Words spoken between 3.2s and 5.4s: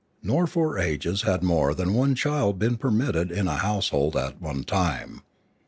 in a household at one time.